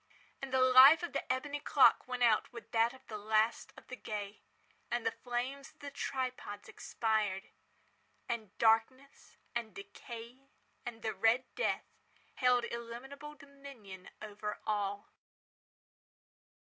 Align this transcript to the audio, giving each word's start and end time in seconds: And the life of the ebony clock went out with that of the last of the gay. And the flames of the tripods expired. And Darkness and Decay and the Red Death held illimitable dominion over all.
And 0.41 0.51
the 0.51 0.61
life 0.61 1.03
of 1.03 1.13
the 1.13 1.31
ebony 1.31 1.59
clock 1.59 2.07
went 2.07 2.23
out 2.23 2.51
with 2.51 2.71
that 2.71 2.91
of 2.91 3.05
the 3.05 3.19
last 3.19 3.71
of 3.77 3.87
the 3.87 3.95
gay. 3.95 4.41
And 4.89 5.05
the 5.05 5.11
flames 5.11 5.69
of 5.73 5.79
the 5.79 5.91
tripods 5.91 6.67
expired. 6.67 7.51
And 8.27 8.57
Darkness 8.57 9.37
and 9.53 9.75
Decay 9.75 10.47
and 10.87 11.03
the 11.03 11.13
Red 11.13 11.43
Death 11.55 11.85
held 12.37 12.65
illimitable 12.65 13.35
dominion 13.35 14.09
over 14.23 14.57
all. 14.65 15.11